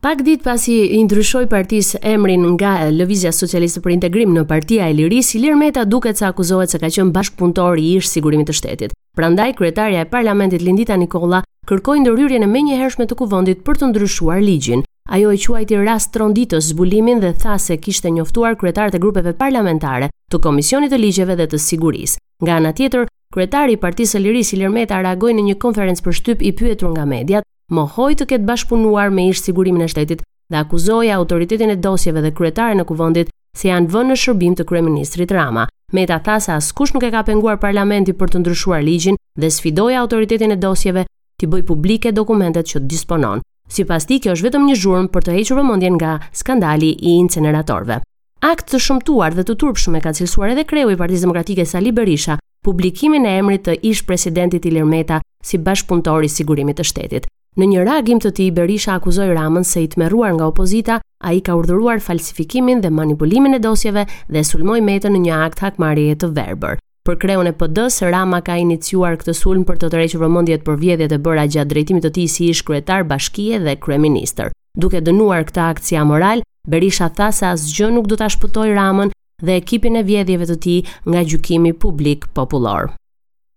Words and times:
Pak 0.00 0.22
ditë 0.24 0.40
pasi 0.46 0.74
i 0.96 0.98
ndryshoi 1.04 1.44
partisë 1.52 1.98
emrin 2.08 2.40
nga 2.54 2.70
Lëvizja 2.88 3.28
Socialiste 3.36 3.82
për 3.84 3.92
Integrim 3.92 4.30
në 4.32 4.46
Partia 4.48 4.86
e 4.88 4.94
Liris, 4.96 5.34
Ilir 5.36 5.58
Meta 5.60 5.82
duket 5.84 6.16
se 6.16 6.24
akuzohet 6.24 6.72
se 6.72 6.80
ka 6.80 6.88
qenë 6.88 7.12
bashkpunëtor 7.12 7.76
i 7.82 7.98
ish 7.98 8.08
sigurimit 8.08 8.48
të 8.48 8.54
shtetit. 8.56 8.94
Prandaj 9.12 9.50
kryetaria 9.58 10.00
e 10.00 10.08
parlamentit 10.08 10.64
Lindita 10.64 10.96
Nikolla 10.96 11.42
kërkoi 11.68 12.00
ndërhyrjen 12.06 12.46
e 12.46 12.48
menjëhershme 12.48 13.10
të 13.10 13.18
kuvendit 13.20 13.60
për 13.66 13.76
të 13.82 13.90
ndryshuar 13.90 14.40
ligjin. 14.40 14.86
Ajo 15.12 15.34
e 15.36 15.42
quajti 15.44 15.82
rast 15.84 16.14
tronditës 16.16 16.72
zbulimin 16.72 17.20
dhe 17.20 17.34
tha 17.36 17.58
se 17.60 17.76
kishte 17.76 18.08
njoftuar 18.16 18.56
kryetarët 18.56 18.96
e 18.96 19.04
grupeve 19.04 19.36
parlamentare 19.36 20.08
të 20.32 20.40
Komisionit 20.40 20.94
të 20.96 21.02
Ligjeve 21.04 21.36
dhe 21.36 21.44
të 21.52 21.60
Sigurisë. 21.60 22.16
Nga 22.40 22.56
ana 22.56 22.72
tjetër, 22.72 23.04
kryetari 23.36 23.76
i 23.76 23.82
Partisë 23.84 24.16
së 24.16 24.24
Lirisë 24.24 24.56
Ilir 24.56 24.72
Meta 24.72 25.04
reagoi 25.04 25.36
në 25.36 25.44
një 25.52 25.60
konferencë 25.60 26.08
për 26.08 26.18
shtyp 26.22 26.48
i 26.52 26.56
pyetur 26.56 26.96
nga 26.96 27.04
mediat 27.04 27.44
mohoi 27.76 28.14
të 28.18 28.26
ketë 28.32 28.48
bashkëpunuar 28.48 29.10
me 29.14 29.28
ish 29.30 29.42
sigurimin 29.46 29.84
e 29.84 29.88
shtetit 29.90 30.22
dhe 30.50 30.58
akuzoi 30.58 31.10
autoritetin 31.14 31.70
e 31.70 31.76
dosjeve 31.76 32.22
dhe 32.24 32.32
kryetaren 32.34 32.80
në 32.82 32.84
kuvendit 32.88 33.30
se 33.60 33.68
janë 33.70 33.90
vënë 33.92 34.12
në 34.12 34.16
shërbim 34.24 34.56
të 34.58 34.66
kryeministrit 34.66 35.30
Rama. 35.36 35.68
Meta 35.94 36.18
tha 36.26 36.38
se 36.42 36.52
askush 36.54 36.92
nuk 36.94 37.06
e 37.06 37.10
ka 37.14 37.22
penguar 37.26 37.58
parlamenti 37.62 38.12
për 38.14 38.30
të 38.34 38.42
ndryshuar 38.42 38.82
ligjin 38.86 39.16
dhe 39.38 39.50
sfidoi 39.50 39.94
autoritetin 40.02 40.54
e 40.54 40.58
dosjeve 40.64 41.04
të 41.40 41.50
bëj 41.52 41.64
publike 41.70 42.12
dokumentet 42.12 42.68
që 42.74 42.82
disponon. 42.90 43.40
Si 43.70 43.86
pas 43.86 44.02
ti, 44.06 44.18
kjo 44.18 44.34
është 44.34 44.48
vetëm 44.48 44.64
një 44.66 44.76
zhurëm 44.82 45.06
për 45.14 45.26
të 45.28 45.34
hequr 45.36 45.60
vëmëndjen 45.60 45.98
nga 46.00 46.16
skandali 46.40 46.90
i 47.06 47.16
inceneratorve. 47.22 48.00
Akt 48.42 48.70
të 48.70 48.80
shumtuar 48.82 49.34
dhe 49.36 49.46
të 49.46 49.54
turpshme 49.62 50.00
ka 50.02 50.10
cilësuar 50.16 50.54
edhe 50.56 50.66
kreu 50.66 50.90
i 50.90 50.98
Partisë 50.98 51.22
Demokratike 51.28 51.66
Sali 51.70 51.92
Berisha, 51.94 52.38
publikimin 52.66 53.26
e 53.30 53.36
emrit 53.38 53.62
të 53.66 53.76
ish 53.86 54.02
presidentit 54.10 54.66
Ilir 54.66 54.84
Meta 54.88 55.20
si 55.44 55.58
bashkëpunëtor 55.58 56.26
i 56.26 56.32
sigurimit 56.34 56.80
të 56.82 56.86
shtetit. 56.90 57.30
Në 57.58 57.66
një 57.66 57.80
reagim 57.82 58.20
të 58.22 58.30
tij 58.38 58.50
Berisha 58.54 58.94
akuzoi 58.94 59.32
Ramën 59.34 59.64
se 59.66 59.80
i 59.82 59.88
tmerruar 59.90 60.36
nga 60.36 60.46
opozita, 60.46 61.00
ai 61.26 61.40
ka 61.42 61.56
urdhëruar 61.58 61.98
falsifikimin 62.02 62.80
dhe 62.82 62.90
manipulimin 62.94 63.56
e 63.56 63.58
dosjeve 63.58 64.04
dhe 64.30 64.42
sulmoi 64.46 64.78
Metën 64.86 65.10
në 65.16 65.22
një 65.24 65.34
akt 65.46 65.62
hakmarrje 65.64 66.14
të 66.22 66.28
verbër. 66.36 66.78
Për 67.08 67.16
kreun 67.18 67.48
e 67.50 67.52
PD-s 67.58 68.06
Rama 68.14 68.38
ka 68.46 68.54
iniciuar 68.60 69.18
këtë 69.18 69.34
sulm 69.34 69.64
për 69.66 69.80
të 69.82 69.90
tërhequr 69.92 70.22
vëmendjet 70.22 70.62
për 70.68 70.78
vjedhjet 70.82 71.16
e 71.16 71.18
bëra 71.24 71.48
gjatë 71.50 71.70
drejtimit 71.72 72.06
të 72.06 72.12
tij 72.20 72.28
si 72.28 72.52
ish-kryetar 72.54 73.06
bashkie 73.10 73.58
dhe 73.64 73.74
kryeminist. 73.82 74.44
Duke 74.78 75.00
dënuar 75.02 75.48
këtë 75.50 75.64
akt 75.66 75.88
si 75.88 75.98
amoral, 75.98 76.44
Berisha 76.70 77.08
tha 77.10 77.32
se 77.34 77.48
asgjë 77.50 77.90
nuk 77.96 78.06
do 78.06 78.14
ta 78.20 78.28
shpëtojë 78.30 78.76
Ramën 78.78 79.10
dhe 79.42 79.58
ekipin 79.58 79.98
e 79.98 80.04
vjedhjeve 80.06 80.46
të 80.52 80.56
tij 80.66 80.84
nga 81.10 81.24
gjykimi 81.26 81.74
publik 81.82 82.28
popullor. 82.36 82.92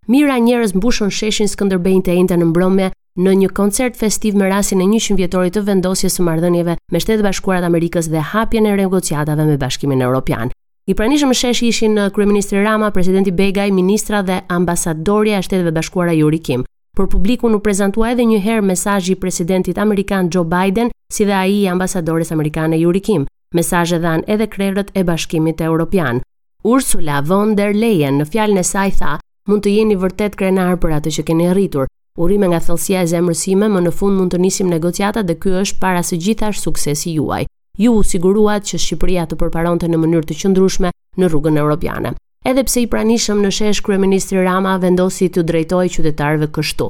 Mira 0.07 0.39
njerëz 0.41 0.73
mbushën 0.79 1.11
sheshin 1.13 1.51
Skënderbejnte 1.51 2.11
e 2.11 2.17
njëjtën 2.17 2.41
në 2.41 2.49
mbrëmje 2.53 2.89
në 3.21 3.33
një 3.43 3.47
koncert 3.53 3.93
festiv 3.99 4.33
me 4.39 4.47
rasin 4.49 4.79
e 4.81 4.85
100 4.89 5.15
vjetorit 5.19 5.53
të 5.53 5.61
vendosjes 5.67 6.15
së 6.17 6.23
marrëdhënieve 6.25 6.75
me 6.91 6.99
Shtetet 7.01 7.21
Bashkuara 7.21 7.61
të 7.61 7.69
Amerikës 7.69 8.07
dhe 8.09 8.23
hapjen 8.33 8.65
e 8.65 8.71
negociatave 8.75 9.45
me 9.45 9.57
Bashkimin 9.61 10.01
Evropian. 10.01 10.49
I 10.89 10.95
pranishëm 10.97 11.31
shesh 11.33 11.61
ishin 11.63 11.97
uh, 11.99 12.09
kryeministri 12.11 12.63
Rama, 12.65 12.89
presidenti 12.91 13.31
Begaj, 13.31 13.69
ministra 13.71 14.21
dhe 14.23 14.39
ambasadorja 14.51 15.37
e 15.39 15.43
Shteteve 15.45 15.71
Bashkuara 15.71 16.13
Yuri 16.17 16.39
Kim. 16.39 16.65
Por 16.97 17.07
publiku 17.07 17.47
u 17.47 17.59
prezantua 17.59 18.11
edhe 18.11 18.25
një 18.29 18.41
herë 18.43 18.65
mesazhi 18.71 19.11
i 19.11 19.15
presidentit 19.15 19.77
amerikan 19.77 20.29
Joe 20.33 20.43
Biden, 20.43 20.89
si 21.11 21.25
dhe 21.25 21.33
ai 21.33 21.53
i 21.61 21.67
ambasadores 21.67 22.31
amerikane 22.31 22.77
Yuri 22.79 22.99
Kim. 22.99 23.27
Mesazhe 23.55 23.99
dhan 23.99 24.23
edhe 24.27 24.47
krerët 24.47 24.89
e 24.93 25.03
Bashkimit 25.03 25.61
Evropian. 25.61 26.19
Ursula 26.63 27.21
von 27.21 27.55
der 27.55 27.73
Leyen 27.75 28.17
në 28.21 28.27
fjalën 28.33 28.57
e 28.57 28.63
saj 28.63 28.91
tha, 28.99 29.15
mund 29.49 29.61
të 29.63 29.77
jeni 29.77 29.95
vërtet 29.99 30.35
krenar 30.39 30.75
për 30.77 30.97
atë 30.99 31.11
që 31.17 31.25
keni 31.27 31.49
rritur, 31.53 31.85
Urime 32.13 32.45
nga 32.47 32.59
thellësia 32.61 32.99
e 33.01 33.07
zemrës 33.09 33.39
sime, 33.41 33.65
më 33.73 33.79
në 33.87 33.91
fund 33.97 34.13
mund 34.19 34.33
të 34.35 34.37
nisim 34.43 34.67
negociata 34.69 35.23
dhe 35.25 35.33
ky 35.41 35.51
është 35.63 35.79
para 35.81 36.01
së 36.05 36.19
gjithash 36.21 36.59
suksesi 36.61 37.15
juaj. 37.15 37.47
Ju 37.81 37.93
u 37.97 38.01
siguruat 38.05 38.67
që 38.69 38.77
Shqipëria 38.83 39.23
të 39.25 39.37
përparonte 39.41 39.87
në 39.89 39.97
mënyrë 39.97 40.27
të 40.29 40.35
qëndrueshme 40.43 40.91
në 41.17 41.29
rrugën 41.31 41.55
europiane. 41.57 42.11
Edhe 42.45 42.63
pse 42.67 42.83
i 42.83 42.89
pranishëm 42.91 43.39
në 43.41 43.49
shesh 43.57 43.81
kryeministri 43.87 44.43
Rama 44.45 44.75
vendosi 44.83 45.25
të 45.33 45.41
drejtojë 45.49 45.89
qytetarëve 45.95 46.47
kështu. 46.53 46.89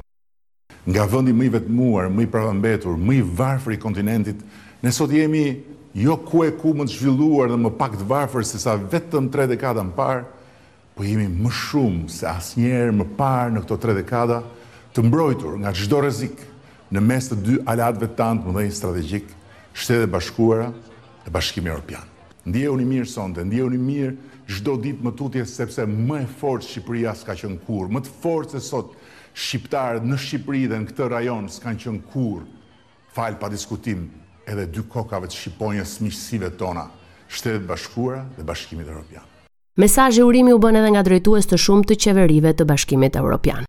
Nga 0.92 1.06
vendi 1.14 1.36
më 1.40 1.46
i 1.48 1.52
vetmuar, 1.56 2.10
më 2.12 2.26
i 2.26 2.30
prapambetur, 2.34 2.98
më 3.00 3.16
i 3.22 3.22
varfër 3.38 3.78
i 3.78 3.80
kontinentit, 3.80 4.42
ne 4.84 4.92
sot 4.92 5.14
jemi 5.16 5.46
jo 6.04 6.18
ku 6.28 6.44
e 6.44 6.50
ku 6.52 6.74
më 6.76 6.90
të 6.90 6.98
zhvilluar 7.00 7.48
dhe 7.54 7.62
më 7.64 7.72
pak 7.80 7.96
të 7.96 8.10
varfër 8.12 8.44
se 8.44 8.60
sa 8.66 8.76
vetëm 8.76 9.32
3 9.32 9.48
dekada 9.56 9.88
më 9.88 9.96
parë, 9.96 10.28
po 11.00 11.08
jemi 11.08 11.30
më 11.32 11.52
shumë 11.64 12.10
se 12.12 12.28
asnjëherë 12.28 12.92
më 13.00 13.08
parë 13.24 13.56
në 13.56 13.64
këto 13.64 13.80
3 13.88 13.96
dekada 14.02 14.42
të 14.94 15.04
mbrojtur 15.08 15.58
nga 15.62 15.72
gjdo 15.74 16.02
rëzik 16.06 16.42
në 16.94 17.02
mes 17.02 17.30
të 17.32 17.38
dy 17.46 17.56
të 17.68 18.08
tanë 18.18 18.42
të 18.42 18.46
mëdhenjë 18.54 18.72
strategjik, 18.78 19.26
shtetet 19.74 20.10
bashkuara 20.14 20.68
dhe 21.26 21.32
bashkimi 21.34 21.70
Europian. 21.72 22.06
Ndje 22.46 22.70
unë 22.70 22.82
i 22.82 22.86
mirë 22.94 23.08
sonde, 23.10 23.44
ndje 23.46 23.64
unë 23.66 23.76
i 23.76 23.82
mirë 23.82 24.16
gjdo 24.54 24.74
ditë 24.84 25.04
më 25.08 25.12
tutje 25.18 25.46
sepse 25.48 25.86
më 25.88 26.20
e 26.22 26.28
forë 26.40 26.66
Shqipëria 26.68 27.14
s'ka 27.16 27.34
qënë 27.40 27.62
kur, 27.66 27.88
më 27.90 28.04
të 28.04 28.14
forë 28.22 28.60
e 28.60 28.62
sot 28.62 28.92
Shqiptarët 29.34 30.06
në 30.06 30.18
Shqipëri 30.20 30.66
dhe 30.70 30.82
në 30.84 30.90
këtë 30.92 31.08
rajon 31.14 31.48
s'kanë 31.50 31.80
qënë 31.86 32.04
kur, 32.14 32.44
falë 33.16 33.40
pa 33.42 33.50
diskutim 33.54 34.04
edhe 34.46 34.68
dy 34.68 34.84
kokave 34.92 35.32
të 35.32 35.40
Shqiponjës 35.40 35.96
miqësive 36.04 36.52
tona, 36.60 36.90
shtetet 37.32 37.64
bashkuara 37.72 38.26
dhe 38.38 38.46
bashkimit 38.46 38.92
Europian. 38.92 39.26
Mesazhi 39.80 40.22
urimi 40.22 40.54
u 40.54 40.60
bën 40.62 40.84
edhe 40.84 40.92
nga 40.94 41.06
drejtues 41.08 41.50
të 41.50 41.58
shumë 41.58 41.88
të 41.90 41.98
qeverive 42.04 42.52
të 42.54 42.68
Bashkimit 42.70 43.16
Evropian. 43.18 43.66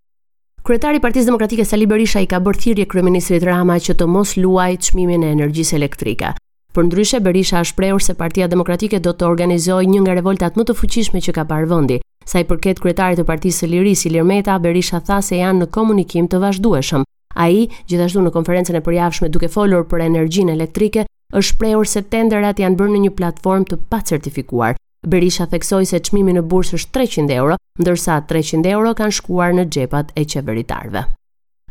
Kryetari 0.65 0.97
i 0.97 1.01
Partisë 1.05 1.27
Demokratike 1.29 1.65
Sali 1.69 1.85
Berisha 1.87 2.23
i 2.25 2.27
ka 2.27 2.39
bërë 2.41 2.61
thirrje 2.63 2.85
kryeministrit 2.89 3.45
Rama 3.45 3.75
që 3.85 3.99
të 4.01 4.05
mos 4.09 4.31
luaj 4.41 4.79
çmimin 4.87 5.21
e 5.21 5.29
energjisë 5.35 5.75
elektrike. 5.77 6.31
Për 6.73 6.85
ndryshe 6.87 7.19
Berisha 7.21 7.61
është 7.61 7.75
shprehur 7.75 8.01
se 8.01 8.15
Partia 8.17 8.47
Demokratike 8.49 8.97
do 9.05 9.13
të 9.13 9.27
organizojë 9.29 9.91
një 9.93 9.99
nga 10.07 10.15
revoltat 10.17 10.57
më 10.57 10.65
të 10.71 10.77
fuqishme 10.79 11.21
që 11.27 11.35
ka 11.37 11.45
parë 11.51 11.69
vendi. 11.69 11.99
Sa 12.25 12.41
i 12.41 12.47
përket 12.49 12.81
kryetarit 12.81 13.21
të 13.21 13.27
Partisë 13.29 13.61
së 13.67 13.69
Liris 13.75 14.07
Lirmeta, 14.09 14.57
Berisha 14.65 15.03
tha 15.05 15.19
se 15.29 15.37
janë 15.43 15.67
në 15.67 15.69
komunikim 15.77 16.31
të 16.33 16.41
vazhdueshëm. 16.47 17.05
Ai, 17.45 17.67
gjithashtu 17.91 18.25
në 18.25 18.33
konferencën 18.39 18.79
e 18.81 18.83
përjavshme 18.89 19.29
duke 19.37 19.51
folur 19.53 19.85
për 19.93 20.07
energjinë 20.09 20.57
elektrike, 20.57 21.05
është 21.37 21.51
shprehur 21.59 21.93
se 21.93 22.07
tenderat 22.09 22.65
janë 22.65 22.81
bërë 22.81 22.95
në 22.97 23.03
një 23.05 23.13
platformë 23.21 23.69
të 23.69 23.83
pacertifikuar. 23.93 24.81
Berisha 25.07 25.45
theksoi 25.51 25.85
se 25.87 25.99
çmimi 26.03 26.33
në 26.33 26.43
bursë 26.49 26.79
është 26.79 26.93
300 26.97 27.35
euro, 27.37 27.57
ndërsa 27.83 28.19
300 28.31 28.71
euro 28.73 28.95
kanë 28.97 29.17
shkuar 29.19 29.53
në 29.59 29.67
xhepat 29.75 30.13
e 30.17 30.25
qeveritarve. 30.33 31.03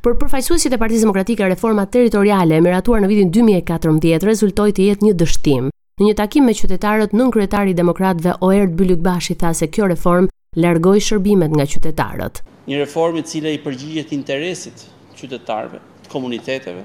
Për 0.05 0.16
përfaqësuesit 0.21 0.75
e 0.75 0.77
Partisë 0.81 1.05
Demokratike 1.07 1.47
Reforma 1.49 1.85
Territoriale 1.88 2.59
e 2.59 2.63
miratuar 2.66 3.01
në 3.01 3.09
vitin 3.09 3.31
2014 3.33 4.27
rezultoi 4.29 4.73
të 4.77 4.85
jetë 4.89 5.07
një 5.07 5.13
dështim. 5.23 5.69
Në 6.01 6.09
një 6.09 6.16
takim 6.19 6.45
me 6.49 6.55
qytetarët 6.57 7.13
nën 7.16 7.31
kryetari 7.33 7.73
i 7.73 7.77
Demokratëve 7.77 8.35
Oert 8.49 8.73
Bylykbashi 8.77 9.38
tha 9.41 9.53
se 9.57 9.69
kjo 9.71 9.88
reform 9.94 10.27
largoi 10.59 11.00
shërbimet 11.05 11.55
nga 11.57 11.65
qytetarët. 11.75 12.44
Një 12.69 12.83
reformë 12.83 13.23
e 13.23 13.27
cila 13.31 13.53
i 13.55 13.61
përgjigjet 13.65 14.13
interesit 14.19 14.85
të 15.13 15.21
qytetarëve, 15.21 15.79
të 16.05 16.11
komuniteteve, 16.11 16.83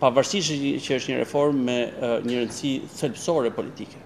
pavarësisht 0.00 0.86
që 0.86 0.96
është 0.98 1.12
një 1.14 1.20
reformë 1.22 1.66
me 1.68 1.78
një 2.00 2.40
rëndësi 2.40 2.76
thelbësore 2.96 3.52
politike 3.58 4.00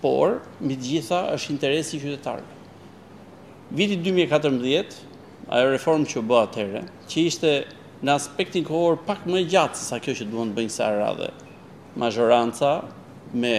por 0.00 0.40
me 0.64 0.76
të 0.78 0.86
gjitha 0.94 1.18
është 1.34 1.52
interesi 1.54 1.96
i 1.96 2.00
qytetarëve. 2.02 2.56
Viti 3.76 3.98
2014, 4.02 4.96
ajo 5.54 5.70
reformë 5.70 6.08
që 6.10 6.18
u 6.20 6.24
b 6.28 6.38
atëherë, 6.40 6.80
që 7.10 7.24
ishte 7.28 7.52
në 8.06 8.14
aspektin 8.16 8.64
kohor 8.66 8.96
pak 9.06 9.26
më 9.30 9.44
gjatë 9.52 9.80
sa 9.86 10.00
kjo 10.02 10.14
që 10.20 10.28
duan 10.32 10.50
të 10.52 10.58
bëjnë 10.60 10.74
sa 10.76 10.90
radhë 10.96 11.30
mazhoranca 12.04 12.68
me 13.34 13.54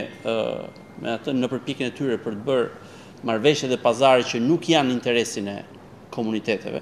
me 1.02 1.14
atë 1.16 1.34
në 1.36 1.48
përpikën 1.52 1.88
e 1.92 1.96
tyre 1.98 2.18
për 2.24 2.36
të 2.38 2.44
bërë 2.48 3.28
marrveshje 3.28 3.70
dhe 3.72 3.80
pazare 3.82 4.26
që 4.28 4.42
nuk 4.46 4.68
janë 4.70 4.94
interesin 4.94 5.48
e 5.50 5.56
komuniteteve. 6.14 6.82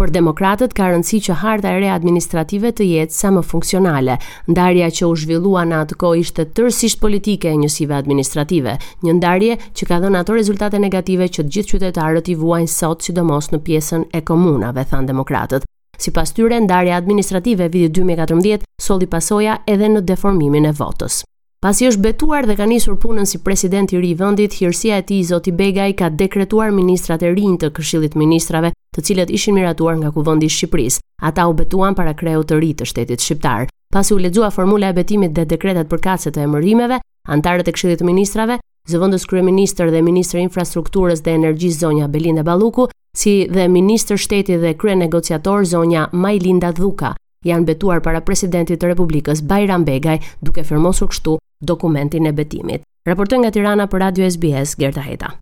Për 0.00 0.10
demokratët 0.14 0.72
ka 0.74 0.86
rëndësi 0.90 1.18
që 1.28 1.34
harta 1.42 1.70
e 1.70 1.78
re 1.82 1.88
administrative 1.96 2.72
të 2.78 2.84
jetë 2.88 3.14
sa 3.14 3.30
më 3.34 3.42
funksionale. 3.46 4.16
Ndarja 4.50 4.88
që 4.98 5.06
u 5.06 5.12
zhvillua 5.22 5.62
në 5.70 5.78
atë 5.84 5.96
kohë 6.02 6.18
ishte 6.24 6.46
tërësisht 6.56 6.98
politike 7.04 7.52
e 7.52 7.60
njësive 7.62 7.94
administrative, 8.00 8.74
një 9.06 9.14
ndarje 9.20 9.56
që 9.78 9.86
ka 9.92 10.00
dhënë 10.02 10.18
ato 10.24 10.34
rezultate 10.38 10.80
negative 10.86 11.28
që 11.36 11.44
të 11.46 11.54
gjithë 11.56 11.72
qytetarët 11.76 12.30
i 12.30 12.36
vuajnë 12.42 12.72
sot 12.74 13.06
sidomos 13.06 13.52
në 13.54 13.60
pjesën 13.68 14.06
e 14.18 14.22
komunave, 14.32 14.82
thanë 14.90 15.12
demokratët. 15.12 15.68
Si 15.96 16.10
pas 16.10 16.32
tyre, 16.34 16.58
ndarja 16.66 16.98
administrative 16.98 17.70
vidi 17.70 17.92
2014 18.00 18.66
soldi 18.90 19.06
pasoja 19.14 19.60
edhe 19.76 19.92
në 19.94 20.02
deformimin 20.10 20.66
e 20.72 20.74
votës. 20.82 21.22
Pasi 21.64 21.86
është 21.88 22.04
betuar 22.04 22.44
dhe 22.44 22.58
ka 22.60 22.66
nisur 22.68 22.98
punën 23.00 23.24
si 23.24 23.38
president 23.40 23.88
i 23.94 23.96
ri 23.96 24.10
i 24.12 24.14
vendit, 24.18 24.52
hirësia 24.52 24.98
e 25.00 25.04
tij 25.08 25.22
Zoti 25.30 25.52
Begaj 25.60 25.94
ka 25.96 26.10
dekretuar 26.12 26.68
ministrat 26.76 27.24
e 27.24 27.30
rinj 27.32 27.54
të 27.62 27.70
Këshillit 27.78 28.12
të 28.12 28.20
Ministrave, 28.20 28.68
të 28.92 29.04
cilët 29.06 29.32
ishin 29.32 29.56
miratuar 29.56 29.96
nga 29.96 30.10
Kuvendi 30.12 30.44
i 30.44 30.52
Shqipërisë. 30.52 31.00
Ata 31.24 31.46
u 31.48 31.54
betuan 31.56 31.96
para 31.96 32.12
kreu 32.12 32.44
të 32.44 32.58
ri 32.60 32.74
të 32.76 32.90
shtetit 32.90 33.24
shqiptar, 33.24 33.72
pasi 33.96 34.12
u 34.12 34.20
lexua 34.20 34.52
formula 34.52 34.92
e 34.92 34.96
betimit 35.00 35.32
dhe 35.32 35.46
dekretat 35.54 35.88
për 35.88 36.04
kacet 36.06 36.36
të 36.36 36.44
emërimeve. 36.44 37.00
Antarët 37.32 37.72
e 37.72 37.72
Këshillit 37.72 38.02
të 38.04 38.10
Ministrave, 38.12 38.60
zëvendës 38.84 39.24
kryeministër 39.30 39.88
dhe 39.90 40.04
minister 40.04 40.44
infrastrukturës 40.44 41.24
dhe 41.24 41.32
energjisë 41.40 41.80
Zonja 41.86 42.12
Belinda 42.12 42.44
Balluku, 42.44 42.90
si 43.16 43.46
dhe 43.48 43.70
ministër 43.72 44.20
shteti 44.20 44.60
dhe 44.60 44.76
krye 44.76 45.00
negociator 45.00 45.64
Zonja 45.72 46.10
Majlinda 46.12 46.76
Dhuka 46.76 47.16
janë 47.48 47.68
betuar 47.72 48.00
para 48.04 48.22
presidentit 48.26 48.80
të 48.82 48.90
Republikës 48.92 49.44
Bajram 49.52 49.84
Begaj 49.88 50.16
duke 50.44 50.64
firmosur 50.68 51.12
kështu 51.12 51.36
dokumentin 51.72 52.26
e 52.26 52.32
betimit. 52.40 52.88
Raportoj 53.08 53.44
nga 53.44 53.52
Tirana 53.54 53.86
për 53.88 54.06
Radio 54.08 54.30
SBS 54.32 54.76
Gerta 54.80 55.04
Heta. 55.06 55.34